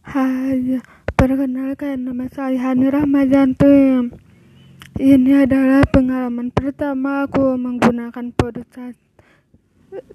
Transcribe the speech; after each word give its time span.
Hai, 0.00 0.80
perkenalkan 1.12 2.08
nama 2.08 2.24
saya 2.32 2.56
Hani 2.56 2.88
Rahmajanti. 2.88 4.08
Ini 4.96 5.44
adalah 5.44 5.84
pengalaman 5.92 6.48
pertama 6.56 7.28
aku 7.28 7.60
menggunakan 7.60 8.32
podcast. 8.32 8.96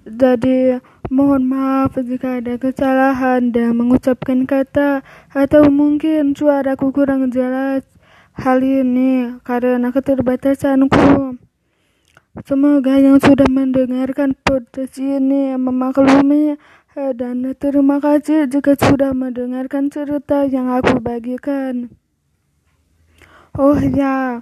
Jadi, 0.02 0.82
mohon 1.06 1.46
maaf 1.46 1.94
jika 2.02 2.42
ada 2.42 2.58
kesalahan 2.58 3.54
dan 3.54 3.78
mengucapkan 3.78 4.42
kata 4.42 5.06
atau 5.30 5.70
mungkin 5.70 6.34
suaraku 6.34 6.90
kurang 6.90 7.30
jelas. 7.30 7.86
Hal 8.34 8.66
ini 8.66 9.38
karena 9.46 9.94
keterbatasanku. 9.94 11.38
Semoga 12.42 12.98
yang 12.98 13.22
sudah 13.22 13.46
mendengarkan 13.46 14.34
podcast 14.34 14.98
ini 14.98 15.54
memaklumi 15.54 16.58
dan 16.96 17.44
terima 17.60 18.00
kasih 18.00 18.48
jika 18.48 18.72
sudah 18.72 19.12
mendengarkan 19.12 19.92
cerita 19.92 20.48
yang 20.48 20.72
aku 20.72 20.96
bagikan. 20.96 21.92
Oh 23.52 23.76
ya, 23.76 24.40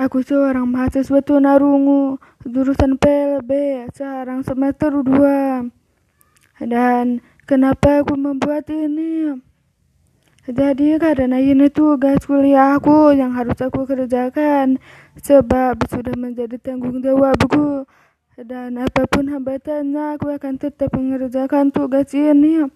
aku 0.00 0.24
seorang 0.24 0.64
mahasiswa 0.64 1.20
tunarungu 1.20 2.16
jurusan 2.48 2.96
PLB 2.96 3.84
sekarang 3.92 4.40
semester 4.48 4.96
2. 4.96 6.64
Dan 6.64 7.20
kenapa 7.44 8.00
aku 8.00 8.16
membuat 8.16 8.64
ini? 8.72 9.36
Jadi 10.48 10.96
karena 10.96 11.36
ini 11.36 11.68
tugas 11.68 12.24
kuliah 12.24 12.80
aku 12.80 13.12
yang 13.12 13.36
harus 13.36 13.60
aku 13.60 13.84
kerjakan 13.84 14.80
sebab 15.20 15.84
sudah 15.88 16.16
menjadi 16.16 16.56
tanggung 16.56 17.04
jawabku 17.04 17.84
dan 18.34 18.82
apa 18.82 19.06
pun 19.06 19.30
hambatannya 19.30 20.18
aku 20.18 20.34
akan 20.34 20.58
tetap 20.58 20.90
mengerjakan 20.90 21.70
tugas 21.70 22.10
ini 22.18 22.66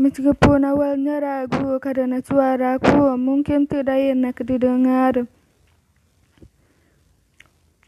meskipun 0.00 0.64
awalnya 0.64 1.20
ragu 1.20 1.76
karena 1.84 2.24
suaraku 2.24 3.12
mungkin 3.20 3.68
tidak 3.68 4.00
enak 4.00 4.40
didengar. 4.40 5.28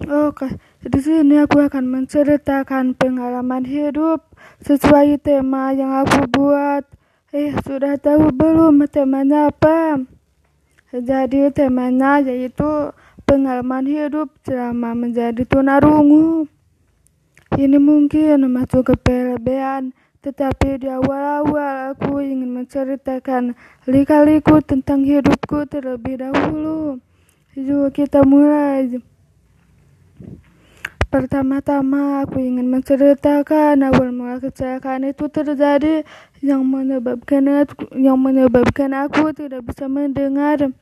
Oke, 0.05 0.61
di 0.85 1.01
sini 1.01 1.41
aku 1.41 1.65
akan 1.65 1.89
menceritakan 1.89 2.93
pengalaman 2.93 3.65
hidup 3.65 4.21
sesuai 4.61 5.17
tema 5.25 5.73
yang 5.73 5.97
aku 5.97 6.29
buat. 6.29 6.85
Eh, 7.33 7.57
sudah 7.65 7.97
tahu 7.97 8.29
belum 8.37 8.85
temanya 8.93 9.49
apa? 9.49 9.97
Jadi 10.93 11.49
temanya 11.57 12.21
yaitu 12.21 12.93
pengalaman 13.25 13.89
hidup 13.89 14.29
selama 14.45 14.93
menjadi 14.93 15.41
tunarungu. 15.49 16.53
Ini 17.55 17.79
mungkin 17.79 18.51
masuk 18.51 18.91
ke 18.91 18.95
pelebean, 18.99 19.95
tetapi 20.27 20.83
di 20.83 20.91
awal-awal 20.91 21.95
aku 21.95 22.19
ingin 22.19 22.51
menceritakan 22.51 23.55
lika-liku 23.87 24.59
tentang 24.59 25.07
hidupku 25.07 25.63
terlebih 25.71 26.19
dahulu. 26.19 26.99
Yuk 27.55 27.95
kita 27.95 28.27
mulai. 28.27 28.99
Pertama-tama 31.07 32.27
aku 32.27 32.43
ingin 32.43 32.67
menceritakan 32.67 33.87
awal 33.87 34.11
mula 34.11 34.43
kecelakaan 34.43 35.07
itu 35.07 35.31
terjadi 35.31 36.03
yang 36.43 36.67
menyebabkan 36.67 37.47
aku, 37.63 37.87
yang 37.95 38.19
menyebabkan 38.19 38.91
aku 38.91 39.31
tidak 39.31 39.63
bisa 39.63 39.87
mendengar. 39.87 40.75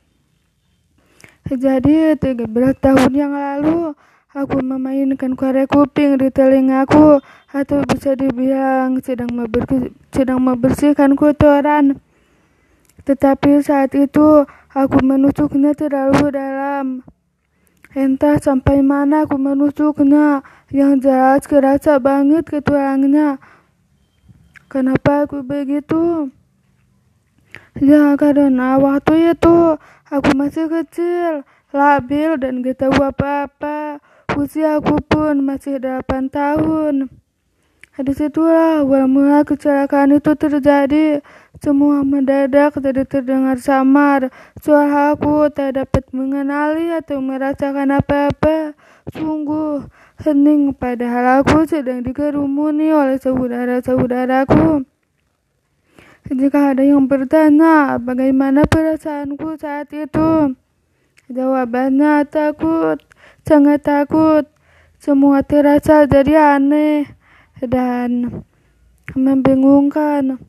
Jadi 1.45 2.17
13 2.17 2.49
tahun 2.81 3.11
yang 3.13 3.37
lalu 3.37 3.93
Aku 4.33 4.65
memainkan 4.65 5.37
korek 5.37 5.69
kuping 5.69 6.17
di 6.17 6.33
telingaku 6.33 7.21
atau 7.53 7.85
bisa 7.85 8.17
dibilang 8.17 8.97
sedang, 9.05 9.29
sedang 10.09 10.41
membersihkan 10.41 11.13
kotoran. 11.13 12.01
Tetapi 13.05 13.61
saat 13.61 13.93
itu 13.93 14.49
aku 14.73 14.97
menusuknya 15.05 15.77
terlalu 15.77 16.33
dalam. 16.33 17.05
Entah 17.93 18.41
sampai 18.41 18.81
mana 18.81 19.29
aku 19.29 19.37
menusuknya, 19.37 20.41
yang 20.73 20.97
jelas 20.97 21.45
kerasa 21.45 22.01
banget 22.01 22.49
ke 22.49 22.57
tulangnya. 22.57 23.37
Kenapa 24.65 25.29
aku 25.29 25.45
begitu? 25.45 26.33
Ya 27.77 28.17
karena 28.17 28.81
waktu 28.81 29.37
itu 29.37 29.77
aku 30.09 30.29
masih 30.33 30.73
kecil, 30.73 31.45
labil 31.69 32.33
dan 32.41 32.65
gak 32.65 32.81
tahu 32.81 32.97
apa-apa. 32.97 34.01
Usia 34.33 34.81
aku 34.81 34.97
pun 35.05 35.45
masih 35.45 35.77
8 35.77 36.33
tahun. 36.33 37.05
Di 37.93 38.13
situlah 38.17 38.81
awal 38.81 39.05
mula 39.05 39.45
kecelakaan 39.45 40.17
itu 40.17 40.33
terjadi. 40.33 41.21
Semua 41.61 42.01
mendadak 42.01 42.73
jadi 42.81 43.05
terdengar 43.05 43.61
samar. 43.61 44.33
Suara 44.57 45.13
aku 45.13 45.53
tak 45.53 45.77
dapat 45.77 46.09
mengenali 46.09 46.89
atau 46.89 47.21
merasakan 47.21 47.93
apa-apa. 47.93 48.73
Sungguh 49.13 49.85
hening 50.25 50.73
padahal 50.73 51.45
aku 51.45 51.69
sedang 51.69 52.01
dikerumuni 52.01 52.89
oleh 52.89 53.21
saudara-saudaraku. 53.21 54.81
Jika 56.33 56.73
ada 56.73 56.81
yang 56.81 57.05
bertanya 57.05 58.01
bagaimana 58.01 58.65
perasaanku 58.65 59.61
saat 59.61 59.93
itu, 59.93 60.57
jawabannya 61.29 62.25
takut 62.25 62.97
sangat 63.43 63.83
takut. 63.83 64.47
Semua 65.03 65.43
terasa 65.43 66.07
jadi 66.07 66.55
aneh 66.55 67.11
dan 67.59 68.43
membingungkan. 69.11 70.39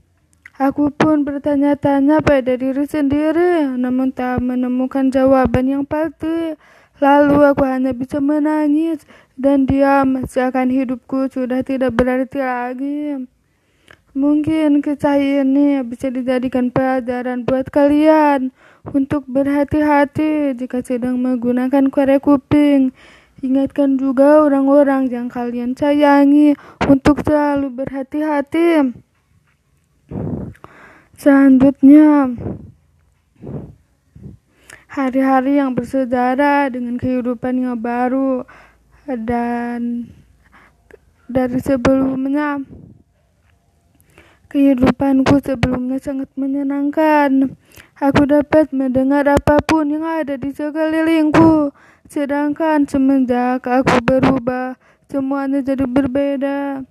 Aku 0.54 0.94
pun 0.94 1.26
bertanya-tanya 1.26 2.22
pada 2.22 2.54
diri 2.54 2.86
sendiri, 2.86 3.74
namun 3.74 4.14
tak 4.14 4.38
menemukan 4.38 5.10
jawaban 5.10 5.66
yang 5.66 5.82
pasti. 5.82 6.54
Lalu 7.02 7.42
aku 7.42 7.66
hanya 7.66 7.90
bisa 7.90 8.22
menangis 8.22 9.02
dan 9.34 9.66
diam, 9.66 10.22
seakan 10.30 10.70
hidupku 10.70 11.26
sudah 11.26 11.66
tidak 11.66 11.98
berarti 11.98 12.38
lagi. 12.38 13.26
Mungkin 14.14 14.78
kisah 14.78 15.18
ini 15.18 15.82
bisa 15.82 16.06
dijadikan 16.06 16.70
pelajaran 16.70 17.42
buat 17.42 17.66
kalian 17.74 18.54
untuk 18.88 19.24
berhati-hati 19.24 20.52
jika 20.52 20.84
sedang 20.84 21.16
menggunakan 21.20 21.88
korek 21.88 22.28
kuping. 22.28 22.92
Ingatkan 23.44 24.00
juga 24.00 24.40
orang-orang 24.40 25.08
yang 25.12 25.28
kalian 25.28 25.76
sayangi 25.76 26.56
untuk 26.88 27.20
selalu 27.24 27.68
berhati-hati. 27.72 28.96
Selanjutnya, 31.14 32.32
hari-hari 34.88 35.60
yang 35.60 35.76
bersejarah 35.76 36.72
dengan 36.72 36.96
kehidupan 36.96 37.54
yang 37.60 37.76
baru 37.78 38.48
dan 39.06 40.08
dari 41.28 41.58
sebelumnya. 41.60 42.62
Kehidupanku 44.48 45.42
sebelumnya 45.42 45.98
sangat 45.98 46.30
menyenangkan. 46.38 47.58
Aku 47.94 48.26
dapat 48.26 48.74
mendengar 48.74 49.22
apa 49.30 49.62
pun 49.62 49.86
yang 49.86 50.02
ada 50.02 50.34
di 50.34 50.50
sekelilingku. 50.50 51.70
Sedangkan 52.10 52.90
semenjak 52.90 53.62
aku 53.62 54.02
berubah, 54.02 54.74
semuanya 55.06 55.62
jadi 55.62 55.86
berbeda. 55.86 56.82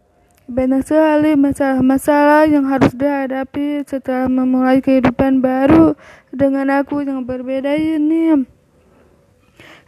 Banyak 0.47 0.87
sekali 0.87 1.35
masalah-masalah 1.35 2.47
yang 2.47 2.71
harus 2.71 2.95
dihadapi 2.95 3.83
setelah 3.83 4.31
memulai 4.31 4.79
kehidupan 4.79 5.43
baru 5.43 5.99
dengan 6.31 6.71
aku 6.71 7.03
yang 7.03 7.27
berbeda 7.27 7.75
ini. 7.75 8.47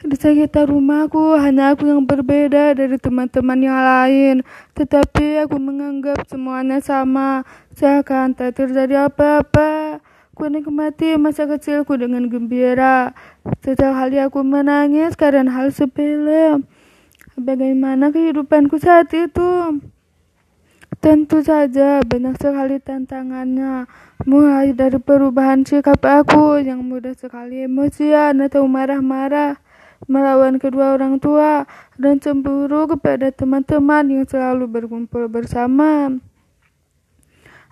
Di 0.04 0.16
sekitar 0.20 0.68
rumahku 0.68 1.40
hanya 1.40 1.72
aku 1.72 1.88
yang 1.88 2.04
berbeda 2.04 2.76
dari 2.76 3.00
teman-teman 3.00 3.60
yang 3.64 3.80
lain, 3.80 4.36
tetapi 4.76 5.48
aku 5.48 5.56
menganggap 5.64 6.28
semuanya 6.28 6.84
sama, 6.84 7.48
seakan 7.72 8.36
tak 8.36 8.60
terjadi 8.60 9.08
apa-apa. 9.08 10.04
Ku 10.36 10.52
nikmati 10.52 11.16
masa 11.16 11.48
kecilku 11.48 11.96
dengan 11.96 12.28
gembira. 12.28 13.16
Setiap 13.64 13.96
kali 13.96 14.20
aku 14.20 14.44
menangis 14.44 15.16
karena 15.16 15.48
hal 15.48 15.72
sepele. 15.72 16.60
Bagaimana 17.40 18.12
kehidupanku 18.12 18.76
saat 18.76 19.16
itu? 19.16 19.80
Tentu 21.00 21.40
saja 21.40 22.04
banyak 22.04 22.36
sekali 22.36 22.84
tantangannya, 22.84 23.88
mulai 24.28 24.76
dari 24.76 25.00
perubahan 25.00 25.64
sikap 25.64 26.04
aku 26.04 26.60
yang 26.60 26.84
mudah 26.84 27.16
sekali 27.16 27.64
emosian 27.64 28.42
atau 28.44 28.68
marah-marah 28.68 29.60
melawan 30.10 30.60
kedua 30.60 31.00
orang 31.00 31.22
tua 31.22 31.64
dan 31.96 32.20
cemburu 32.20 32.92
kepada 32.92 33.32
teman-teman 33.32 34.04
yang 34.12 34.26
selalu 34.28 34.68
berkumpul 34.68 35.32
bersama. 35.32 36.12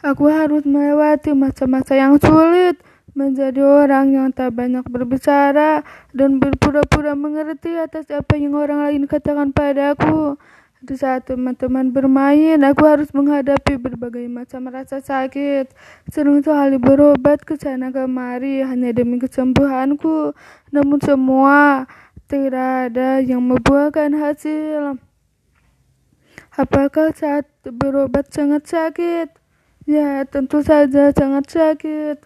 Aku 0.04 0.28
harus 0.28 0.68
melewati 0.68 1.32
masa-masa 1.32 1.96
yang 1.96 2.20
sulit, 2.20 2.76
menjadi 3.16 3.64
orang 3.64 4.12
yang 4.12 4.28
tak 4.36 4.52
banyak 4.52 4.84
berbicara 4.84 5.80
dan 6.12 6.44
berpura-pura 6.44 7.16
mengerti 7.16 7.72
atas 7.80 8.12
apa 8.12 8.36
yang 8.36 8.52
orang 8.52 8.84
lain 8.84 9.08
katakan 9.08 9.56
padaku. 9.56 10.36
Di 10.84 11.00
saat 11.00 11.24
teman-teman 11.24 11.96
bermain, 11.96 12.60
aku 12.60 12.84
harus 12.84 13.08
menghadapi 13.16 13.80
berbagai 13.80 14.28
macam 14.28 14.68
rasa 14.68 15.00
sakit. 15.00 15.72
Sering 16.12 16.44
sekali 16.44 16.76
berobat 16.76 17.48
ke 17.48 17.56
sana 17.56 17.88
kemari 17.88 18.60
hanya 18.60 18.92
demi 18.92 19.24
kesembuhanku. 19.24 20.36
Namun 20.76 21.00
semua 21.00 21.88
tidak 22.28 22.92
ada 22.92 23.24
yang 23.24 23.40
membuahkan 23.40 24.12
hasil. 24.12 25.00
Apakah 26.60 27.16
saat 27.16 27.48
berobat 27.64 28.28
sangat 28.36 28.68
sakit? 28.68 29.43
Ya, 29.84 30.24
tentu 30.24 30.64
saja 30.64 31.12
sangat 31.12 31.52
sakit. 31.52 32.24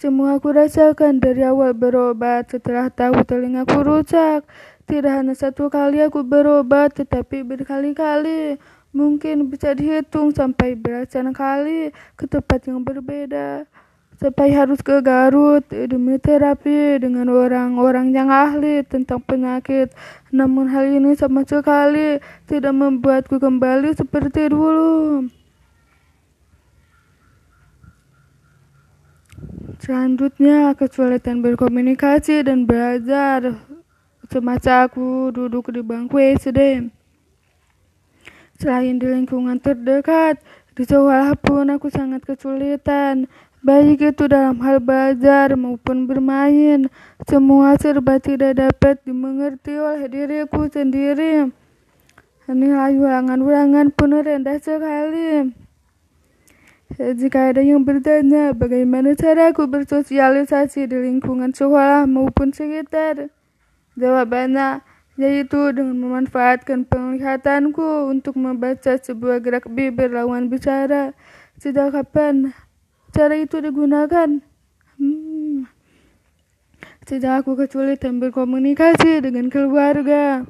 Semua 0.00 0.40
aku 0.40 0.48
rasakan 0.48 1.20
dari 1.20 1.44
awal 1.44 1.76
berobat 1.76 2.48
setelah 2.48 2.88
tahu 2.88 3.20
telingaku 3.20 3.84
rusak. 3.84 4.48
Tidak 4.88 5.12
hanya 5.12 5.36
satu 5.36 5.68
kali 5.68 6.00
aku 6.00 6.24
berobat, 6.24 6.96
tetapi 6.96 7.44
berkali-kali. 7.44 8.56
Mungkin 8.96 9.52
bisa 9.52 9.76
dihitung 9.76 10.32
sampai 10.32 10.72
belasan 10.72 11.36
kali 11.36 11.92
ke 12.16 12.24
tempat 12.24 12.64
yang 12.64 12.80
berbeda. 12.80 13.68
Sampai 14.16 14.48
harus 14.56 14.80
ke 14.80 15.04
Garut 15.04 15.68
demi 15.68 16.16
terapi 16.16 16.96
dengan 16.96 17.28
orang-orang 17.28 18.08
yang 18.16 18.32
ahli 18.32 18.88
tentang 18.88 19.20
penyakit. 19.20 19.92
Namun 20.32 20.72
hal 20.72 20.88
ini 20.88 21.12
sama 21.12 21.44
sekali 21.44 22.24
tidak 22.48 22.72
membuatku 22.72 23.36
kembali 23.36 23.92
seperti 23.92 24.48
dulu. 24.48 25.28
Selanjutnya, 29.90 30.70
kesulitan 30.78 31.42
berkomunikasi 31.42 32.46
dan 32.46 32.62
belajar 32.62 33.58
semasa 34.30 34.86
aku 34.86 35.34
duduk 35.34 35.74
di 35.74 35.82
bangku 35.82 36.14
SD. 36.14 36.86
Selain 38.54 39.02
di 39.02 39.10
lingkungan 39.10 39.58
terdekat, 39.58 40.38
di 40.78 40.86
sekolah 40.86 41.34
pun 41.34 41.74
aku 41.74 41.90
sangat 41.90 42.22
kesulitan. 42.22 43.26
Baik 43.66 44.14
itu 44.14 44.30
dalam 44.30 44.62
hal 44.62 44.78
belajar 44.78 45.58
maupun 45.58 46.06
bermain, 46.06 46.86
semua 47.26 47.74
serba 47.74 48.22
tidak 48.22 48.62
dapat 48.62 49.02
dimengerti 49.02 49.74
oleh 49.74 50.06
diriku 50.06 50.70
sendiri. 50.70 51.50
Nilai 52.46 52.94
ulangan-ulangan 52.94 53.90
pun 53.90 54.14
rendah 54.22 54.62
sekali. 54.62 55.50
Jika 56.98 57.54
ada 57.54 57.62
yang 57.62 57.86
bertanya 57.86 58.50
bagaimana 58.50 59.14
cara 59.14 59.54
aku 59.54 59.70
bersosialisasi 59.70 60.90
di 60.90 60.96
lingkungan 60.98 61.54
sekolah 61.54 62.10
maupun 62.10 62.50
sekitar, 62.50 63.30
Jawabannya 64.00 64.80
yaitu 65.20 65.76
dengan 65.76 66.00
memanfaatkan 66.00 66.88
penglihatanku 66.88 68.08
untuk 68.08 68.40
membaca 68.40 68.96
sebuah 68.96 69.44
gerak 69.44 69.68
bibir 69.68 70.08
lawan 70.08 70.48
bicara. 70.48 71.12
Sejak 71.60 71.92
kapan 71.92 72.56
cara 73.12 73.36
itu 73.36 73.60
digunakan? 73.60 74.40
Hmm. 74.96 75.68
Sejak 77.04 77.44
aku 77.44 77.60
kesulitan 77.60 78.22
berkomunikasi 78.22 79.20
dengan 79.20 79.52
keluarga. 79.52 80.48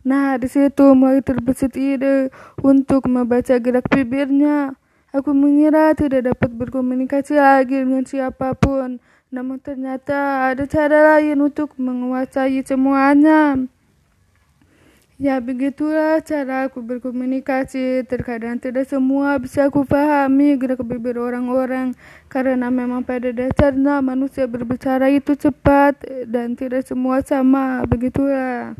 Nah, 0.00 0.40
di 0.40 0.48
situ 0.48 0.96
mulai 0.96 1.20
terbesit 1.20 1.76
ide 1.76 2.32
untuk 2.64 3.04
membaca 3.04 3.60
gerak 3.60 3.84
bibirnya. 3.92 4.80
Aku 5.10 5.34
mengira 5.34 5.90
tidak 5.98 6.30
dapat 6.30 6.54
berkomunikasi 6.54 7.34
lagi 7.34 7.82
dengan 7.82 8.06
siapa 8.06 8.54
pun. 8.54 9.02
Namun 9.34 9.58
ternyata 9.58 10.50
ada 10.54 10.62
cara 10.70 11.18
lain 11.18 11.42
untuk 11.42 11.74
menguasai 11.74 12.62
semuanya. 12.62 13.58
Ya 15.18 15.42
begitulah 15.42 16.22
cara 16.22 16.70
aku 16.70 16.78
berkomunikasi. 16.78 18.06
Terkadang 18.06 18.62
tidak 18.62 18.86
semua 18.86 19.34
bisa 19.42 19.66
aku 19.66 19.82
pahami 19.82 20.54
gerak 20.54 20.78
bibir 20.86 21.18
orang-orang 21.18 21.90
karena 22.30 22.70
memang 22.70 23.02
pada 23.02 23.34
dasarnya 23.34 23.98
manusia 23.98 24.46
berbicara 24.46 25.10
itu 25.10 25.34
cepat 25.34 25.98
dan 26.30 26.54
tidak 26.54 26.86
semua 26.86 27.18
sama. 27.26 27.82
Begitulah. 27.82 28.78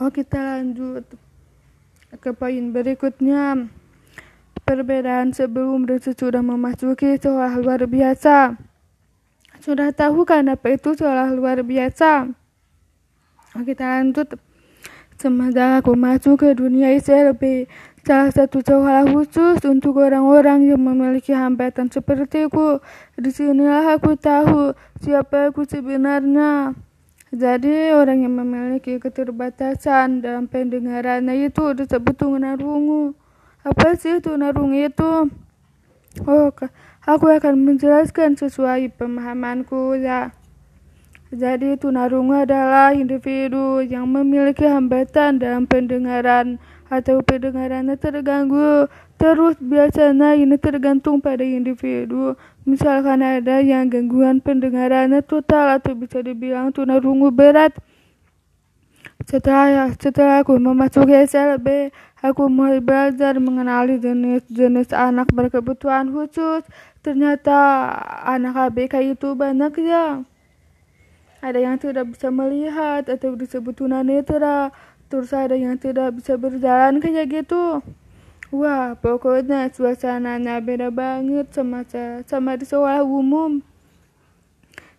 Oh 0.00 0.08
kita 0.08 0.40
lanjut 0.40 1.04
ke 2.16 2.32
poin 2.32 2.72
berikutnya 2.72 3.68
perbedaan 4.62 5.34
sebelum 5.34 5.84
dan 5.84 5.98
sesudah 5.98 6.40
memasuki 6.40 7.18
sekolah 7.18 7.58
luar 7.58 7.84
biasa. 7.86 8.56
Sudah 9.62 9.94
tahu 9.94 10.26
kan 10.26 10.50
apa 10.50 10.74
itu 10.74 10.94
sekolah 10.94 11.30
luar 11.34 11.62
biasa? 11.62 12.30
Kita 13.52 13.84
lanjut. 14.00 14.34
Semenjak 15.20 15.86
aku 15.86 15.94
masuk 15.94 16.42
ke 16.42 16.50
dunia 16.50 16.90
SLB, 16.98 17.70
salah 18.02 18.34
satu 18.34 18.58
sekolah 18.58 19.06
khusus 19.06 19.62
untuk 19.62 20.02
orang-orang 20.02 20.66
yang 20.66 20.82
memiliki 20.82 21.30
hambatan 21.30 21.86
sepertiku. 21.86 22.82
Di 23.14 23.30
sinilah 23.30 23.94
aku 23.94 24.18
tahu 24.18 24.74
siapa 24.98 25.54
aku 25.54 25.62
sebenarnya. 25.62 26.74
Jadi 27.30 27.94
orang 27.94 28.26
yang 28.26 28.34
memiliki 28.34 28.98
keterbatasan 28.98 30.26
dalam 30.26 30.50
pendengarannya 30.50 31.46
itu 31.46 31.70
disebut 31.70 32.18
tunarungu. 32.18 33.14
Apa 33.62 33.94
sih 33.94 34.18
tunarungu 34.18 34.74
itu? 34.74 35.30
Oh, 36.26 36.50
aku 37.06 37.26
akan 37.30 37.54
menjelaskan 37.62 38.34
sesuai 38.34 38.90
pemahamanku 38.98 40.02
ya. 40.02 40.34
Jadi 41.30 41.78
tunarungu 41.78 42.42
adalah 42.42 42.90
individu 42.90 43.78
yang 43.86 44.10
memiliki 44.10 44.66
hambatan 44.66 45.38
dalam 45.38 45.70
pendengaran 45.70 46.58
atau 46.90 47.22
pendengarannya 47.22 47.94
terganggu. 47.96 48.90
Terus 49.14 49.54
biasanya 49.62 50.34
ini 50.34 50.58
tergantung 50.58 51.22
pada 51.22 51.46
individu. 51.46 52.34
Misalkan 52.66 53.22
ada 53.22 53.62
yang 53.62 53.86
gangguan 53.86 54.42
pendengarannya 54.42 55.22
total 55.22 55.78
atau 55.78 55.94
bisa 55.94 56.18
dibilang 56.18 56.74
tunarungu 56.74 57.30
berat. 57.30 57.78
Setelah 59.26 59.94
setelah 59.98 60.42
aku 60.42 60.58
memasuki 60.58 61.14
SLB, 61.14 61.92
Aku 62.22 62.46
mulai 62.46 62.78
belajar 62.78 63.34
mengenali 63.42 63.98
jenis-jenis 63.98 64.94
anak 64.94 65.34
berkebutuhan 65.34 66.06
khusus. 66.14 66.62
Ternyata 67.02 67.90
anak 68.22 68.70
ABK 68.70 69.18
itu 69.18 69.34
banyak 69.34 69.74
ya. 69.82 70.22
Ada 71.42 71.58
yang 71.58 71.82
tidak 71.82 72.14
bisa 72.14 72.30
melihat 72.30 73.10
atau 73.10 73.34
disebut 73.34 73.74
tunanetra. 73.74 74.70
Terus 75.10 75.34
ada 75.34 75.58
yang 75.58 75.74
tidak 75.82 76.14
bisa 76.14 76.38
berjalan 76.38 77.02
kayak 77.02 77.42
gitu. 77.42 77.82
Wah, 78.54 78.94
pokoknya 78.94 79.74
suasananya 79.74 80.62
beda 80.62 80.94
banget 80.94 81.50
sama 81.50 81.82
sama 82.22 82.54
di 82.54 82.62
sekolah 82.62 83.02
umum. 83.02 83.66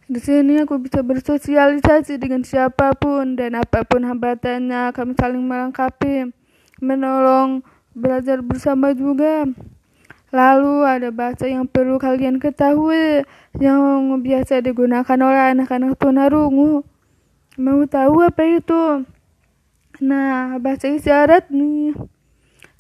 Di 0.04 0.20
sini 0.20 0.60
aku 0.60 0.84
bisa 0.84 1.00
bersosialisasi 1.00 2.20
dengan 2.20 2.44
siapa 2.44 2.92
pun 2.92 3.40
dan 3.40 3.56
apa 3.56 3.88
pun 3.88 4.04
hambatannya, 4.04 4.92
kami 4.92 5.16
saling 5.16 5.40
melengkapi 5.40 6.28
menolong 6.84 7.64
belajar 7.96 8.44
bersama 8.44 8.92
juga. 8.92 9.48
Lalu 10.34 10.76
ada 10.84 11.10
bahasa 11.14 11.48
yang 11.48 11.64
perlu 11.70 12.02
kalian 12.02 12.42
ketahui 12.42 13.24
yang 13.62 14.20
biasa 14.20 14.60
digunakan 14.60 15.18
oleh 15.24 15.56
anak-anak 15.56 15.96
tunarungu. 15.96 16.84
Mau 17.56 17.82
tahu 17.88 18.28
apa 18.28 18.44
itu? 18.44 19.08
Nah, 20.04 20.58
bahasa 20.60 20.90
isyarat 20.90 21.48
nih. 21.54 21.96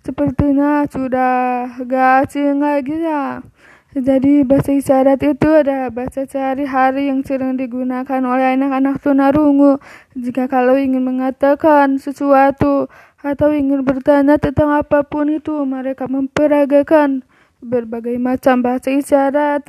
Sepertinya 0.03 0.83
sudah 0.91 1.71
gak 1.87 2.27
asing 2.27 2.59
lagi 2.59 2.99
ya. 2.99 3.45
Jadi 3.93 4.41
bahasa 4.41 4.73
isyarat 4.73 5.21
itu 5.21 5.45
adalah 5.53 5.93
bahasa 5.93 6.25
sehari-hari 6.25 7.13
yang 7.13 7.21
sering 7.21 7.61
digunakan 7.61 8.25
oleh 8.25 8.57
anak-anak 8.57 8.97
tunarungu 8.97 9.77
jika 10.17 10.49
kalau 10.49 10.73
ingin 10.81 11.05
mengatakan 11.05 12.01
sesuatu 12.01 12.89
atau 13.21 13.49
ingin 13.53 13.85
bertanya 13.85 14.41
tentang 14.41 14.73
apa 14.73 15.05
pun 15.05 15.29
itu, 15.29 15.61
mereka 15.61 16.09
memperagakan 16.09 17.21
berbagai 17.61 18.17
macam 18.17 18.65
bahasa 18.65 18.89
isyarat. 18.89 19.61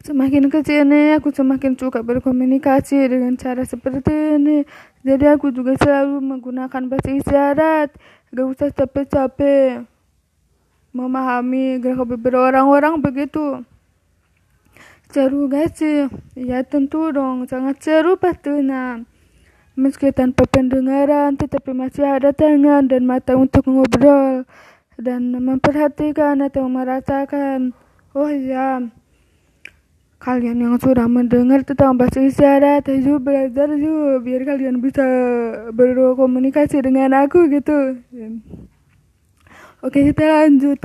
Semakin 0.00 0.48
ke 0.48 0.64
sini, 0.64 1.12
aku 1.12 1.36
semakin 1.36 1.76
suka 1.76 2.00
berkomunikasi 2.00 3.12
dengan 3.12 3.36
cara 3.36 3.60
seperti 3.68 4.40
ini. 4.40 4.64
Jadi 5.04 5.28
aku 5.28 5.52
juga 5.52 5.76
selalu 5.76 6.24
menggunakan 6.24 6.88
bahasa 6.88 7.12
isyarat. 7.12 7.92
Gak 8.32 8.46
usah 8.48 8.72
capek-capek 8.72 9.99
memahami 10.90 11.78
gerak 11.78 12.06
beberapa 12.06 12.50
orang-orang 12.50 12.98
begitu. 12.98 13.62
Seru 15.10 15.50
gak 15.50 15.74
sih? 15.74 16.06
Ya 16.38 16.62
tentu 16.62 17.10
dong, 17.10 17.46
sangat 17.50 17.82
seru 17.82 18.14
pastinya. 18.14 19.02
Meski 19.74 20.14
tanpa 20.14 20.46
pendengaran, 20.46 21.34
tetapi 21.34 21.74
masih 21.74 22.06
ada 22.06 22.30
tangan 22.30 22.86
dan 22.86 23.06
mata 23.06 23.34
untuk 23.34 23.66
ngobrol 23.66 24.46
dan 25.00 25.34
memperhatikan 25.34 26.38
atau 26.44 26.68
merasakan. 26.70 27.74
Oh 28.14 28.30
iya, 28.30 28.90
kalian 30.20 30.60
yang 30.60 30.76
sudah 30.76 31.08
mendengar 31.08 31.64
tentang 31.64 31.96
bahasa 31.96 32.20
isyarat 32.20 32.84
ayo 32.92 33.16
belajar 33.16 33.72
yuk 33.72 34.20
biar 34.20 34.44
kalian 34.44 34.76
bisa 34.84 35.02
berkomunikasi 35.72 36.84
dengan 36.84 37.16
aku 37.24 37.48
gitu 37.48 38.04
oke 39.84 39.98
kita 39.98 40.24
lanjut 40.24 40.80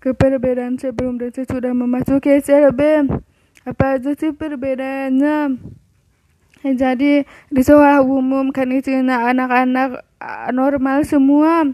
ke 0.00 0.10
perbedaan 0.14 0.78
sebelum 0.78 1.18
dan 1.18 1.34
sesudah 1.34 1.74
memasuki 1.74 2.38
SLB 2.40 3.10
apa 3.66 3.84
aja 3.98 4.14
sih 4.16 4.32
perbedaannya 4.32 5.58
jadi 6.60 7.24
di 7.26 7.60
sekolah 7.60 8.04
umum 8.04 8.52
kan 8.52 8.68
isinya 8.72 9.28
anak-anak 9.28 10.06
normal 10.54 11.04
semua 11.04 11.68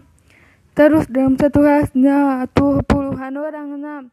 terus 0.73 1.09
dalam 1.09 1.39
satu 1.39 1.63
kelasnya 1.63 2.47
tuh 2.51 2.83
puluhan 2.85 3.35
orangnya 3.37 4.07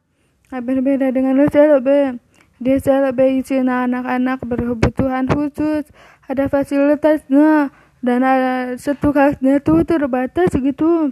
berbeda 0.63 1.11
dengan 1.11 1.43
SLB. 1.49 2.21
Di 2.63 2.79
SLB 2.79 3.43
isinya 3.43 3.89
anak-anak 3.89 4.47
berkebutuhan 4.47 5.27
khusus, 5.27 5.89
ada 6.31 6.47
fasilitasnya, 6.47 7.75
dan 8.05 8.21
ada 8.23 8.79
satu 8.79 9.11
kelasnya 9.11 9.59
tuh 9.65 9.83
terbatas 9.83 10.55
gitu. 10.55 11.11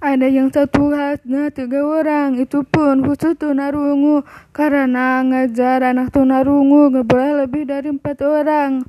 Ada 0.00 0.32
yang 0.32 0.48
satu 0.48 0.88
kelasnya 0.88 1.52
tiga 1.52 1.84
orang, 1.84 2.40
itu 2.40 2.64
pun 2.64 3.04
khusus 3.04 3.36
tunarungu, 3.36 4.24
karena 4.48 5.20
ngajar 5.20 5.84
anak 5.84 6.08
tunarungu 6.08 6.88
nggak 6.88 7.04
boleh 7.04 7.44
lebih 7.44 7.68
dari 7.68 7.92
empat 7.92 8.24
orang. 8.24 8.80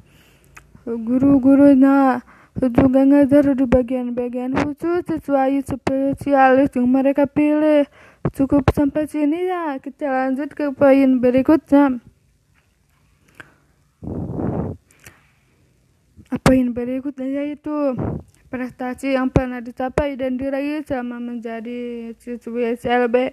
Guru-gurunya 0.87 2.23
juga 2.55 3.03
ngajar 3.03 3.51
di 3.51 3.65
bagian-bagian 3.67 4.55
khusus 4.55 5.03
sesuai 5.03 5.59
spesialis 5.67 6.71
yang 6.79 6.87
mereka 6.87 7.27
pilih. 7.27 7.91
Cukup 8.31 8.71
sampai 8.71 9.03
sini 9.11 9.51
ya, 9.51 9.83
kita 9.83 10.07
lanjut 10.07 10.55
ke 10.55 10.71
poin 10.71 11.19
berikutnya. 11.19 11.99
Poin 16.47 16.67
berikutnya 16.71 17.27
yaitu 17.43 17.99
prestasi 18.51 19.15
yang 19.15 19.31
pernah 19.31 19.63
dicapai 19.63 20.19
dan 20.19 20.35
diraih 20.35 20.83
selama 20.83 21.23
menjadi 21.23 22.11
siswi 22.19 22.75
SLB 22.75 23.31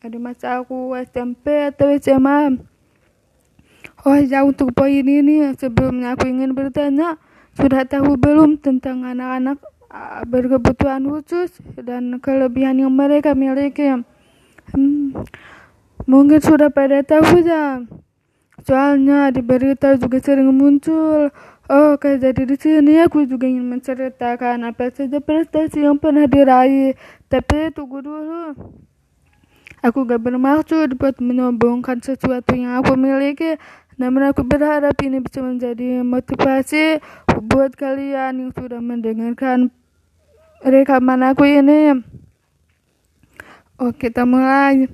di 0.00 0.16
masa 0.16 0.64
aku 0.64 0.96
SMP 0.96 1.68
atau 1.68 1.92
SMA. 2.00 2.56
Oh 4.08 4.16
ya 4.16 4.40
untuk 4.48 4.72
poin 4.72 5.04
ini 5.04 5.52
sebelumnya 5.60 6.16
aku 6.16 6.32
ingin 6.32 6.56
bertanya, 6.56 7.20
sudah 7.52 7.84
tahu 7.84 8.16
belum 8.16 8.56
tentang 8.56 9.04
anak-anak 9.04 9.60
Ah, 9.90 10.22
berkebutuhan 10.22 11.02
khusus 11.02 11.50
dan 11.74 12.22
kelebihan 12.22 12.78
yang 12.78 12.94
mereka 12.94 13.34
miliki. 13.34 13.90
Hmm, 14.70 15.26
mungkin 16.06 16.38
sudah 16.38 16.70
pada 16.70 17.02
tahu 17.02 17.42
ya. 17.42 17.82
Soalnya 18.62 19.34
di 19.34 19.42
berita 19.42 19.98
juga 19.98 20.22
sering 20.22 20.46
muncul. 20.54 21.34
Oh, 21.70 21.94
kayak 22.02 22.18
jadi 22.26 22.42
di 22.50 22.56
sini 22.58 22.98
aku 22.98 23.30
juga 23.30 23.46
ingin 23.46 23.62
menceritakan 23.70 24.66
apa 24.66 24.90
saja 24.90 25.22
prestasi 25.22 25.86
yang 25.86 26.02
pernah 26.02 26.26
diraih. 26.26 26.98
Tapi 27.30 27.70
tunggu 27.70 28.02
dulu. 28.02 28.58
Aku 29.80 30.02
gak 30.02 30.18
bermaksud 30.18 30.98
buat 30.98 31.22
menyombongkan 31.22 32.02
sesuatu 32.02 32.52
yang 32.52 32.82
aku 32.82 32.98
miliki, 32.98 33.56
namun 34.00 34.32
aku 34.32 34.42
berharap 34.44 34.96
ini 35.00 35.20
bisa 35.20 35.40
menjadi 35.40 36.00
motivasi 36.00 37.04
buat 37.46 37.76
kalian 37.76 38.44
yang 38.44 38.50
sudah 38.56 38.80
mendengarkan 38.80 39.68
rekaman 40.64 41.20
aku 41.20 41.44
ini 41.48 42.00
oke 43.80 43.96
kita 43.96 44.28
mulai 44.28 44.88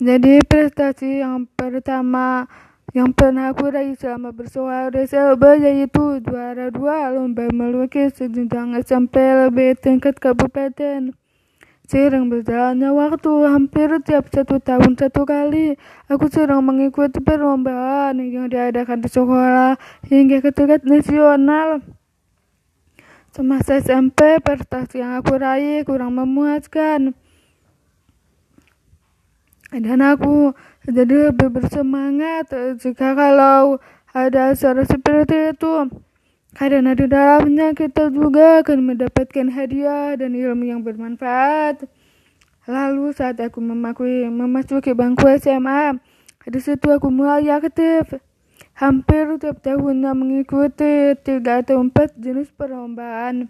jadi 0.00 0.40
prestasi 0.44 1.24
yang 1.24 1.44
pertama 1.56 2.48
yang 2.90 3.14
pernah 3.14 3.54
aku 3.54 3.70
raih 3.70 3.94
selama 3.94 4.34
di 4.34 5.00
SLB 5.06 5.42
yaitu 5.62 6.18
juara 6.26 6.74
dua 6.74 7.14
lomba 7.14 7.46
melukis 7.54 8.18
jenjang 8.18 8.74
SMP 8.82 9.18
lebih 9.22 9.78
tingkat 9.78 10.18
kabupaten. 10.18 11.14
Sering 11.90 12.30
berjalannya 12.30 12.94
waktu, 12.94 13.50
hampir 13.50 13.90
tiap 14.06 14.30
satu 14.30 14.62
tahun 14.62 14.94
satu 14.94 15.26
kali, 15.26 15.74
aku 16.06 16.30
sering 16.30 16.62
mengikuti 16.62 17.18
perlombaan 17.18 18.14
yang 18.22 18.46
diadakan 18.46 19.02
di 19.02 19.10
sekolah 19.10 19.74
hingga 20.06 20.38
ke 20.38 20.54
tingkat 20.54 20.86
nasional. 20.86 21.82
Semasa 23.34 23.82
SMP, 23.82 24.38
prestasi 24.38 25.02
yang 25.02 25.18
aku 25.18 25.34
raih 25.34 25.82
kurang 25.82 26.14
memuaskan. 26.14 27.10
Dan 29.70 29.98
aku 30.02 30.54
jadi 30.90 31.30
lebih 31.30 31.48
bersemangat 31.54 32.50
jika 32.82 33.14
kalau 33.14 33.78
ada 34.10 34.54
acara 34.54 34.82
seperti 34.84 35.54
itu. 35.54 35.90
Karena 36.50 36.98
di 36.98 37.06
dalamnya 37.06 37.70
kita 37.78 38.10
juga 38.10 38.66
akan 38.66 38.78
mendapatkan 38.82 39.46
hadiah 39.54 40.18
dan 40.18 40.34
ilmu 40.34 40.66
yang 40.66 40.82
bermanfaat. 40.82 41.86
Lalu 42.66 43.14
saat 43.14 43.38
aku 43.38 43.62
memasuki, 43.62 44.26
memasuki 44.26 44.90
bangku 44.90 45.30
SMA, 45.38 45.94
di 46.50 46.60
situ 46.60 46.90
aku 46.90 47.06
mulai 47.08 47.46
aktif 47.54 48.18
hampir 48.74 49.38
tiap 49.38 49.62
tahunnya 49.62 50.16
mengikuti 50.16 51.14
tiga 51.22 51.62
atau 51.62 51.84
empat 51.84 52.16
jenis 52.16 52.50
perlombaan 52.56 53.46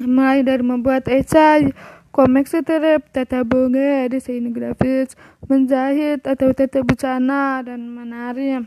mulai 0.00 0.40
dari 0.40 0.64
membuat 0.64 1.04
esai, 1.12 1.76
komik 2.10 2.50
strip, 2.50 3.06
tata 3.14 3.46
boga, 3.46 4.10
desain 4.10 4.50
grafis, 4.50 5.14
menjahit 5.46 6.26
atau 6.26 6.50
tata 6.50 6.82
busana 6.82 7.62
dan 7.62 7.86
menari. 7.86 8.66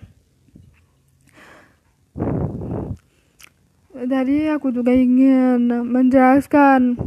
Jadi 3.94 4.50
aku 4.50 4.74
juga 4.74 4.92
ingin 4.92 5.70
menjelaskan 5.86 6.98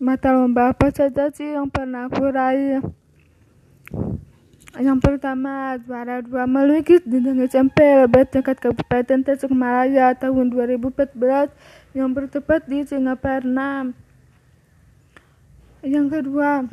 mata 0.00 0.32
lomba 0.32 0.72
apa 0.72 0.88
saja 0.88 1.28
sih 1.28 1.52
yang 1.52 1.68
pernah 1.68 2.08
aku 2.08 2.24
raih. 2.32 2.80
Yang 4.80 4.98
pertama, 5.02 5.76
juara 5.82 6.22
dua 6.22 6.46
melukis 6.46 7.02
jenjang 7.02 7.42
SMP 7.44 7.82
lebat 7.84 8.30
tingkat 8.30 8.56
Kabupaten 8.62 9.26
Tasikmalaya 9.26 10.14
tahun 10.14 10.46
2014 10.54 11.50
yang 11.92 12.14
bertepat 12.14 12.64
di 12.70 12.86
Singaparna. 12.86 13.90
Yang 15.80 16.06
kedua, 16.12 16.68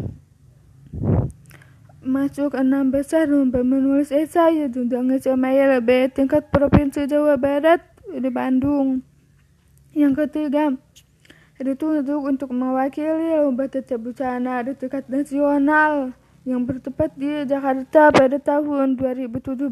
masuk 2.04 2.60
enam 2.60 2.92
besar 2.92 3.24
lomba 3.24 3.64
menulis 3.64 4.12
esai 4.12 4.68
jenjang 4.68 5.08
SMA 5.24 5.80
LB 5.80 6.12
tingkat 6.12 6.52
Provinsi 6.52 7.08
Jawa 7.08 7.40
Barat 7.40 7.80
di 8.04 8.28
Bandung. 8.28 9.00
Yang 9.96 10.28
ketiga, 10.28 10.76
ditunjuk 11.56 12.20
untuk 12.20 12.52
mewakili 12.52 13.40
lomba 13.40 13.72
tetap 13.72 14.04
busana 14.04 14.60
di 14.68 14.76
tingkat 14.76 15.08
nasional 15.08 16.12
yang 16.44 16.68
bertepat 16.68 17.16
di 17.16 17.48
Jakarta 17.48 18.12
pada 18.12 18.36
tahun 18.44 19.00
2017. 19.00 19.72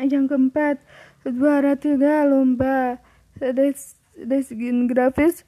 Yang 0.00 0.24
keempat, 0.24 0.80
juara 1.28 1.76
tiga 1.76 2.24
lomba 2.24 2.96
desain 4.16 4.88
grafis 4.88 5.44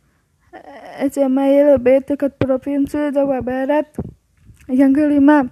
SMA 1.10 1.74
LB 1.74 2.06
tingkat 2.06 2.38
provinsi 2.38 3.10
Jawa 3.10 3.42
Barat. 3.42 3.90
Yang 4.70 4.92
kelima, 5.02 5.50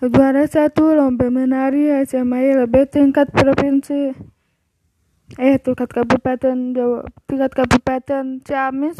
juara 0.00 0.48
satu 0.48 0.96
lomba 0.96 1.28
menari 1.28 1.92
SMA 2.08 2.64
LB 2.64 2.88
tingkat 2.88 3.28
provinsi. 3.30 4.16
Eh 5.36 5.56
tingkat 5.60 5.88
kabupaten 5.92 6.72
Jawa 6.72 7.04
tingkat 7.28 7.52
kabupaten 7.52 8.40
Ciamis. 8.40 8.96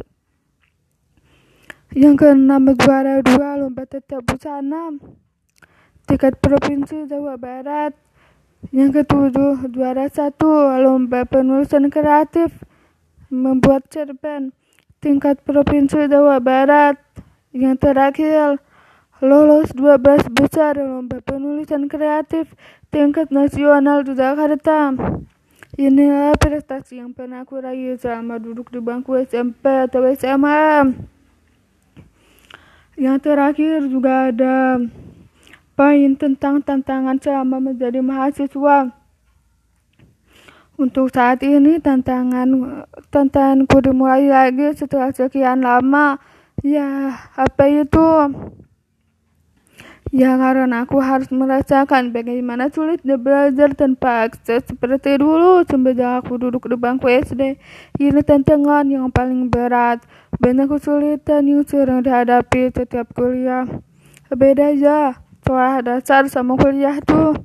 Yang 1.95 2.15
keenam 2.27 2.69
juara 2.77 3.25
dua 3.25 3.57
lomba 3.57 3.89
tetap 3.89 4.21
busana. 4.29 4.93
Tingkat 6.05 6.37
provinsi 6.45 7.09
Jawa 7.09 7.41
Barat. 7.41 7.97
Yang 8.73 9.05
ketujuh 9.05 9.73
juara 9.73 10.09
satu 10.13 10.69
lomba 10.85 11.25
penulisan 11.25 11.89
kreatif. 11.89 12.53
Membuat 13.33 13.89
cerpen 13.89 14.53
tingkat 15.05 15.37
provinsi 15.45 16.09
Jawa 16.09 16.41
Barat. 16.41 16.97
Yang 17.53 17.77
terakhir 17.85 18.57
lolos 19.21 19.69
12 19.77 20.33
besar 20.33 20.81
lomba 20.81 21.21
penulisan 21.21 21.93
kreatif 21.93 22.49
tingkat 22.89 23.29
nasional 23.29 24.01
di 24.01 24.17
Jakarta. 24.17 24.97
Inilah 25.77 26.33
prestasi 26.41 27.05
yang 27.05 27.13
pernah 27.13 27.45
aku 27.45 27.61
raih 27.61 28.01
selama 28.01 28.41
duduk 28.41 28.73
di 28.73 28.81
bangku 28.81 29.21
SMP 29.21 29.69
atau 29.85 30.09
SMA. 30.17 30.89
Yang 32.97 33.19
terakhir 33.27 33.85
juga 33.91 34.31
ada 34.33 34.79
poin 35.75 36.11
tentang 36.15 36.63
tantangan 36.63 37.19
selama 37.19 37.59
menjadi 37.61 38.01
mahasiswa. 38.01 39.04
Untuk 40.75 41.15
saat 41.15 41.39
ini 41.47 41.79
tantangan 41.79 42.51
tantanganku 43.15 43.79
dimulai 43.79 44.27
lagi 44.27 44.75
setelah 44.75 45.15
sekian 45.15 45.63
lama. 45.63 46.19
Ya, 46.67 47.15
apa 47.39 47.71
itu? 47.71 48.09
Ya 50.11 50.35
karena 50.35 50.83
aku 50.83 50.99
harus 50.99 51.31
merasakan 51.31 52.11
bagaimana 52.11 52.71
sulitnya 52.75 53.19
belajar 53.19 53.75
tanpa 53.75 54.27
akses 54.27 54.63
seperti 54.67 55.19
dulu 55.19 55.63
semenjak 55.67 56.23
aku 56.27 56.39
duduk 56.43 56.67
di 56.67 56.75
bangku 56.75 57.07
SD. 57.07 57.59
Ini 58.03 58.23
tantangan 58.27 58.91
yang 58.91 59.15
paling 59.15 59.51
berat. 59.51 60.03
Banyak 60.43 60.71
kesulitan 60.71 61.47
yang 61.47 61.63
sering 61.67 62.03
dihadapi 62.03 62.75
setiap 62.75 63.15
kuliah. 63.15 63.67
Beda 64.35 64.75
aja, 64.75 65.23
soal 65.47 65.87
dasar 65.87 66.27
sama 66.27 66.59
kuliah 66.59 66.99
tuh. 66.99 67.44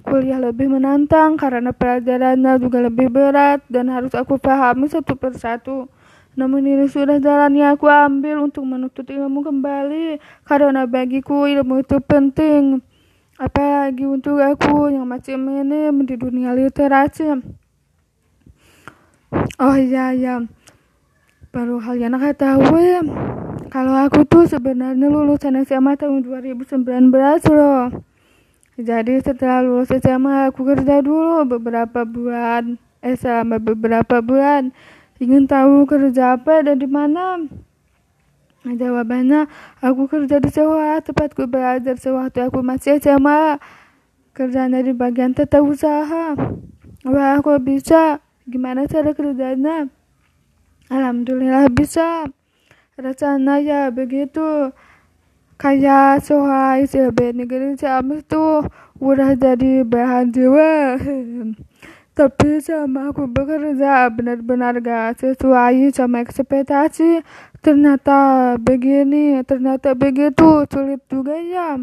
Kuliah 0.00 0.40
lebih 0.40 0.72
menantang 0.72 1.36
karena 1.36 1.76
pelajarannya 1.76 2.56
juga 2.56 2.78
lebih 2.80 3.12
berat 3.12 3.60
dan 3.68 3.92
harus 3.92 4.16
aku 4.16 4.40
pahami 4.40 4.88
satu 4.88 5.12
persatu. 5.12 5.92
Namun 6.38 6.64
ini 6.64 6.86
sudah 6.88 7.20
jalan 7.20 7.52
yang 7.58 7.76
aku 7.76 7.90
ambil 7.90 8.48
untuk 8.48 8.64
menuntut 8.64 9.04
ilmu 9.04 9.44
kembali 9.44 10.22
karena 10.48 10.88
bagiku 10.88 11.44
ilmu 11.44 11.84
itu 11.84 12.00
penting. 12.00 12.80
Apalagi 13.36 14.04
untuk 14.04 14.40
aku 14.40 14.92
yang 14.92 15.08
masih 15.08 15.36
minim 15.36 16.04
di 16.04 16.16
dunia 16.16 16.52
literasi. 16.56 17.40
Oh 19.60 19.76
iya 19.76 20.12
ya, 20.16 20.42
baru 21.52 21.76
kalian 21.80 22.16
tahu 22.36 22.76
ya. 22.80 23.00
Kalau 23.70 23.94
aku 23.94 24.26
tuh 24.26 24.50
sebenarnya 24.50 25.06
lulusan 25.06 25.54
SMA 25.62 25.94
tahun 25.94 26.26
2019 26.26 26.74
loh. 27.54 28.09
Jadi 28.80 29.20
setelah 29.20 29.60
lulus 29.60 29.92
SMA 29.92 30.48
aku 30.48 30.64
kerja 30.64 31.04
dulu 31.04 31.44
beberapa 31.44 32.08
bulan. 32.08 32.80
Eh 33.00 33.16
selama 33.16 33.56
beberapa 33.56 34.20
bulan 34.20 34.72
Ingin 35.20 35.44
tahu 35.44 35.84
kerja 35.84 36.40
apa 36.40 36.64
dan 36.64 36.80
di 36.80 36.88
mana? 36.88 37.44
Jawabannya, 38.64 39.52
aku 39.84 40.08
kerja 40.08 40.40
di 40.40 40.48
sewa 40.48 40.96
tempatku 41.04 41.44
belajar 41.44 42.00
sewaktu 42.00 42.48
aku 42.48 42.64
masih 42.64 42.96
SMA. 42.96 43.60
Kerjanya 44.32 44.80
di 44.80 44.96
bagian 44.96 45.36
tata 45.36 45.60
usaha. 45.60 46.32
Wah, 47.04 47.36
aku 47.36 47.52
bisa. 47.60 48.24
Gimana 48.48 48.88
cara 48.88 49.12
kerjanya? 49.12 49.92
Alhamdulillah 50.88 51.68
bisa. 51.68 52.24
Rasanya 52.96 53.60
ya 53.60 53.80
begitu. 53.92 54.72
Kayak 55.60 56.24
soal 56.24 56.88
ICB 56.88 57.36
negeri 57.36 57.76
Ciamis 57.76 58.24
tuh 58.24 58.64
udah 58.96 59.36
jadi 59.36 59.84
bahan 59.84 60.32
jiwa. 60.32 60.96
tapi 62.20 62.60
sama 62.60 63.08
aku 63.08 63.24
bekerja 63.32 64.12
benar-benar 64.12 64.76
gak 64.84 65.24
sesuai 65.24 65.92
sama 65.92 66.20
ekspektasi. 66.20 67.24
Ternyata 67.60 68.56
begini 68.56 69.40
ternyata 69.44 69.92
begitu 69.92 70.64
sulit 70.68 71.04
juga 71.12 71.36
ya. 71.36 71.80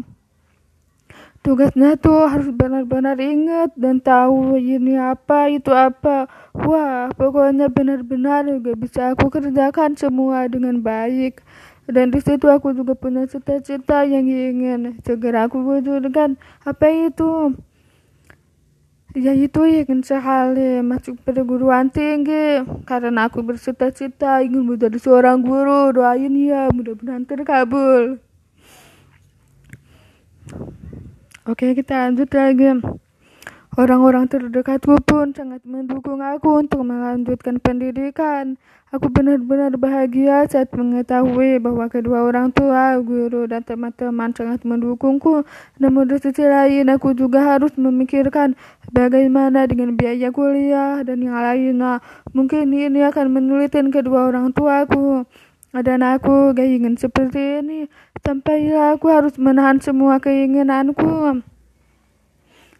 Tugasnya 1.42 1.94
tuh 1.98 2.26
harus 2.26 2.50
benar-benar 2.50 3.14
ingat 3.18 3.74
dan 3.78 4.02
tahu 4.02 4.58
ini 4.58 4.94
apa 4.98 5.50
itu 5.54 5.70
apa. 5.70 6.26
Wah 6.54 7.14
pokoknya 7.14 7.66
benar-benar 7.70 8.42
gak 8.62 8.78
bisa 8.78 9.14
aku 9.14 9.30
kerjakan 9.30 9.94
semua 9.94 10.50
dengan 10.50 10.82
baik 10.82 11.46
dan 11.88 12.12
di 12.12 12.20
situ 12.20 12.44
aku 12.52 12.76
juga 12.76 12.92
punya 12.92 13.24
cita-cita 13.24 14.04
yang 14.04 14.28
ingin 14.28 15.00
segera 15.00 15.48
aku 15.48 15.64
wujudkan. 15.64 16.36
Apa 16.60 16.92
itu? 16.92 17.56
Ya 19.16 19.32
itu 19.32 19.64
ingin 19.64 20.04
sekali 20.04 20.84
masuk 20.84 21.16
perguruan 21.24 21.88
tinggi. 21.88 22.60
Karena 22.84 23.32
aku 23.32 23.40
bercita-cita 23.40 24.44
ingin 24.44 24.68
menjadi 24.68 25.00
seorang 25.00 25.40
guru. 25.40 25.96
Doain 25.96 26.36
ya 26.36 26.68
mudah-mudahan 26.68 27.24
terkabul. 27.24 28.20
Oke 31.48 31.72
kita 31.72 32.12
lanjut 32.12 32.28
lagi 32.36 33.00
Orang-orang 33.78 34.26
terdekatku 34.26 34.98
pun 35.06 35.30
sangat 35.30 35.62
mendukung 35.62 36.18
aku 36.18 36.66
untuk 36.66 36.82
melanjutkan 36.82 37.62
pendidikan. 37.62 38.58
Aku 38.90 39.06
benar-benar 39.06 39.78
bahagia 39.78 40.50
saat 40.50 40.74
mengetahui 40.74 41.62
bahwa 41.62 41.86
kedua 41.86 42.26
orang 42.26 42.50
tua, 42.50 42.98
guru, 42.98 43.46
dan 43.46 43.62
teman-teman 43.62 44.34
sangat 44.34 44.66
mendukungku. 44.66 45.46
Namun 45.78 46.10
di 46.10 46.18
sisi 46.18 46.42
lain, 46.42 46.90
aku 46.90 47.14
juga 47.14 47.54
harus 47.54 47.70
memikirkan 47.78 48.58
bagaimana 48.90 49.70
dengan 49.70 49.94
biaya 49.94 50.34
kuliah 50.34 51.06
dan 51.06 51.22
yang 51.22 51.38
lainnya. 51.38 52.02
Mungkin 52.34 52.74
ini 52.74 53.06
akan 53.06 53.30
menyulitkan 53.30 53.94
kedua 53.94 54.26
orang 54.26 54.50
tuaku. 54.58 55.22
Dan 55.70 56.02
aku 56.02 56.50
gak 56.50 56.66
ingin 56.66 56.98
seperti 56.98 57.62
ini. 57.62 57.86
Sampailah 58.26 58.98
aku 58.98 59.06
harus 59.06 59.38
menahan 59.38 59.78
semua 59.78 60.18
keinginanku. 60.18 61.46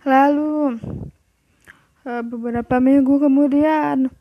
Lalu 0.06 0.78
eh, 2.06 2.22
beberapa 2.22 2.78
minggu 2.78 3.18
kemudian 3.18 4.12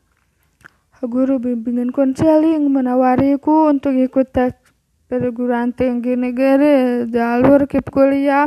guru 0.98 1.38
bimbingan 1.38 1.94
konseling 1.94 2.66
menawariku 2.66 3.70
untuk 3.70 3.94
ikut 3.94 4.34
tes 4.34 4.58
perguruan 5.06 5.70
tinggi 5.72 6.18
negeri 6.18 7.06
jalur 7.08 7.64
KIP 7.70 7.86
kuliah. 7.88 8.44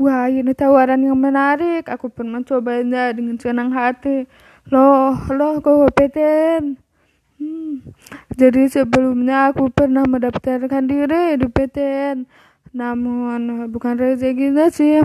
Wah 0.00 0.24
ini 0.30 0.56
tawaran 0.56 1.04
yang 1.04 1.20
menarik, 1.20 1.84
aku 1.84 2.08
pun 2.08 2.32
mencobanya 2.32 3.12
dengan 3.12 3.36
senang 3.36 3.76
hati. 3.76 4.24
Loh, 4.72 5.20
loh 5.28 5.60
kompeten. 5.60 6.80
Hmm. 7.36 7.84
Jadi 8.32 8.72
sebelumnya 8.72 9.52
aku 9.52 9.68
pernah 9.68 10.06
mendaftarkan 10.08 10.88
diri 10.88 11.36
di 11.36 11.44
PTN, 11.44 12.24
namun 12.72 13.68
bukan 13.68 14.00
rezekinya 14.00 14.72
sih. 14.72 15.04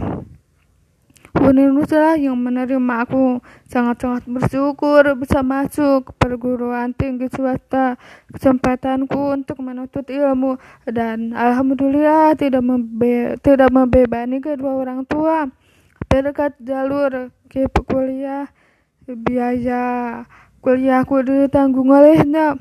Indonesia 1.36 2.16
yang 2.16 2.38
menerima 2.40 2.96
aku. 3.04 3.42
Sangat-sangat 3.68 4.24
bersyukur 4.30 5.04
bisa 5.20 5.44
masuk 5.44 6.16
perguruan 6.16 6.96
tinggi 6.96 7.28
swasta 7.28 8.00
kesempatanku 8.32 9.36
untuk 9.36 9.60
menuntut 9.60 10.08
ilmu. 10.08 10.56
Dan 10.88 11.36
alhamdulillah 11.36 12.38
tidak 12.40 12.64
membe 12.64 13.36
tidak 13.44 13.74
membebani 13.74 14.40
kedua 14.40 14.88
orang 14.88 15.04
tua. 15.10 15.50
Berkat 16.08 16.56
jalur 16.64 17.36
ke 17.52 17.68
kuliah 17.84 18.48
biaya 19.08 20.24
kuliahku 20.60 21.24
ditanggung 21.24 21.92
olehnya 21.92 22.60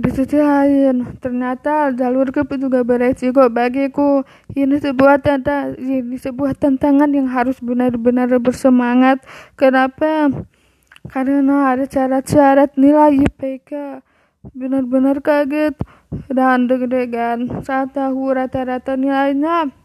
di 0.00 0.10
sisi 0.16 0.40
lain, 0.40 1.20
ternyata 1.20 1.92
jalur 1.92 2.32
keep 2.32 2.48
juga 2.56 2.80
beresiko 2.80 3.52
bagiku. 3.52 4.24
Ini 4.56 4.80
sebuah 4.80 5.20
tanda, 5.20 5.76
ini 5.76 6.16
sebuah 6.16 6.56
tantangan 6.56 7.12
yang 7.12 7.28
harus 7.28 7.60
benar-benar 7.60 8.32
bersemangat. 8.40 9.20
Kenapa? 9.60 10.32
Karena 11.12 11.76
ada 11.76 11.84
syarat-syarat 11.84 12.80
nilai 12.80 13.28
IPK. 13.28 14.00
Benar-benar 14.56 15.20
kaget 15.20 15.76
dan 16.32 16.64
deg-degan 16.64 17.60
saat 17.60 17.92
tahu 17.92 18.32
rata-rata 18.32 18.96
nilainya. 18.96 19.79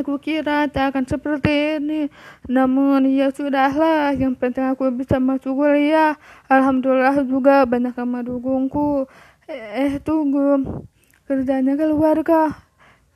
Aku 0.00 0.16
kira 0.16 0.64
tak 0.72 0.96
akan 0.96 1.04
seperti 1.04 1.76
ini, 1.76 2.08
namun 2.48 3.04
ya 3.12 3.28
sudahlah. 3.28 4.16
Yang 4.16 4.40
penting 4.40 4.72
aku 4.72 4.88
bisa 4.96 5.20
masuk 5.20 5.60
kuliah. 5.60 6.16
Alhamdulillah 6.48 7.20
juga 7.28 7.68
banyak 7.68 7.92
yang 7.92 8.08
mendukungku. 8.08 9.04
Eh, 9.44 9.60
eh 9.84 9.92
tunggu, 10.00 10.80
kerjanya 11.28 11.76
keluarga. 11.76 12.56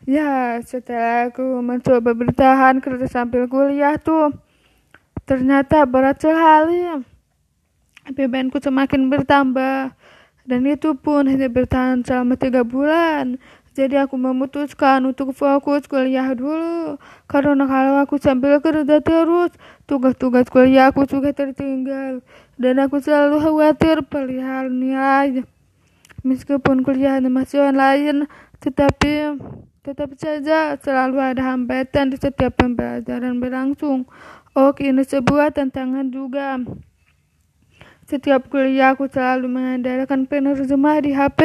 Ya, 0.04 0.60
setelah 0.60 1.32
aku 1.32 1.64
mencoba 1.64 2.12
bertahan 2.12 2.84
kerja 2.84 3.08
sambil 3.08 3.48
kuliah 3.48 3.96
tuh, 3.96 4.36
ternyata 5.24 5.88
berat 5.88 6.20
sekali. 6.20 7.00
Bebanku 8.12 8.60
semakin 8.60 9.08
bertambah 9.08 9.96
dan 10.44 10.60
itu 10.68 10.92
pun 10.92 11.24
hanya 11.24 11.48
bertahan 11.48 12.04
selama 12.04 12.36
tiga 12.36 12.60
bulan. 12.60 13.40
Jadi 13.74 13.98
aku 13.98 14.14
memutuskan 14.14 15.02
untuk 15.02 15.34
fokus 15.34 15.90
kuliah 15.90 16.30
dulu. 16.30 16.94
Karena 17.26 17.66
kalau 17.66 17.94
aku 17.98 18.22
sambil 18.22 18.62
kerja 18.62 19.02
terus, 19.02 19.50
tugas-tugas 19.90 20.46
kuliah 20.46 20.94
aku 20.94 21.02
juga 21.10 21.34
tertinggal. 21.34 22.22
Dan 22.54 22.78
aku 22.78 23.02
selalu 23.02 23.42
khawatir 23.42 24.06
perihal 24.06 24.70
nilai. 24.70 25.42
Meskipun 26.22 26.86
kuliah 26.86 27.18
masih 27.26 27.66
online, 27.66 28.30
tetapi 28.62 29.42
tetap 29.82 30.14
saja 30.16 30.78
selalu 30.78 31.20
ada 31.20 31.42
hambatan 31.52 32.14
di 32.14 32.16
setiap 32.16 32.54
pembelajaran 32.54 33.42
berlangsung. 33.42 34.06
Oke, 34.54 34.86
ini 34.86 35.02
sebuah 35.02 35.50
tantangan 35.50 36.14
juga. 36.14 36.62
Setiap 38.06 38.52
kuliah 38.52 38.94
aku 38.94 39.10
selalu 39.10 39.50
mengandalkan 39.50 40.30
penerjemah 40.30 41.02
di 41.02 41.10
HP 41.10 41.40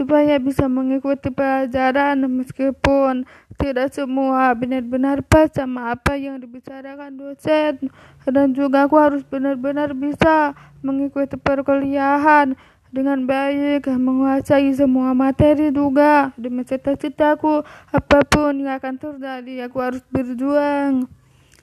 supaya 0.00 0.40
bisa 0.40 0.64
mengikuti 0.64 1.28
pelajaran 1.28 2.24
meskipun 2.24 3.28
tidak 3.60 3.92
semua 3.92 4.56
benar-benar 4.56 5.20
pas 5.20 5.52
sama 5.52 5.92
apa 5.92 6.16
yang 6.16 6.40
dibicarakan 6.40 7.20
dosen 7.20 7.92
dan 8.24 8.56
juga 8.56 8.88
aku 8.88 8.96
harus 8.96 9.20
benar-benar 9.28 9.92
bisa 9.92 10.56
mengikuti 10.80 11.36
perkuliahan 11.36 12.56
dengan 12.88 13.28
baik, 13.28 13.86
menguasai 13.86 14.72
semua 14.72 15.12
materi 15.12 15.70
juga 15.70 16.34
demi 16.34 16.66
cita-citaku. 16.66 17.62
Apa 17.92 18.26
pun 18.26 18.56
yang 18.56 18.80
akan 18.82 18.98
terjadi, 18.98 19.70
aku 19.70 19.78
harus 19.78 20.02
berjuang 20.10 21.06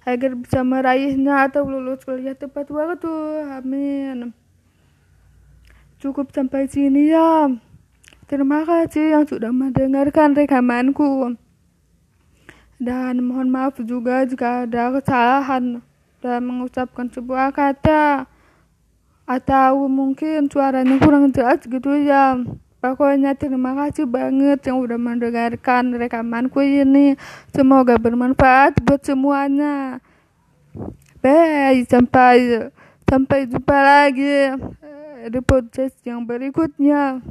agar 0.07 0.31
bisa 0.39 0.63
meraihnya 0.63 1.51
atau 1.51 1.67
lulus 1.67 2.05
kuliah 2.07 2.31
tepat 2.31 2.71
waktu. 2.71 3.11
Amin. 3.59 4.31
Cukup 5.99 6.31
sampai 6.31 6.71
sini 6.71 7.11
ya. 7.11 7.51
Terima 8.27 8.67
kasih 8.67 9.15
yang 9.15 9.23
sudah 9.23 9.55
mendengarkan 9.55 10.35
rekamanku. 10.35 11.31
Dan 12.75 13.23
mohon 13.23 13.47
maaf 13.47 13.79
juga 13.79 14.27
jika 14.27 14.67
ada 14.67 14.91
kesalahan 14.99 15.79
dalam 16.19 16.43
mengucapkan 16.43 17.07
sebuah 17.07 17.55
kata 17.55 18.27
atau 19.23 19.87
mungkin 19.87 20.51
suaranya 20.51 20.99
kurang 20.99 21.31
jelas 21.31 21.63
gitu 21.63 21.95
ya. 22.03 22.35
Pokoknya 22.83 23.31
terima 23.31 23.71
kasih 23.79 24.03
banget 24.03 24.59
yang 24.67 24.83
udah 24.83 24.99
mendengarkan 24.99 25.95
rekamanku 25.95 26.59
ini. 26.59 27.15
Semoga 27.55 27.95
bermanfaat 27.95 28.83
buat 28.83 29.07
semuanya. 29.07 30.03
Bye 31.23 31.79
sampai 31.87 32.67
sampai 33.07 33.47
jumpa 33.47 33.77
lagi 33.79 34.51
di 35.31 35.39
podcast 35.39 35.95
yang 36.03 36.27
berikutnya 36.27 37.23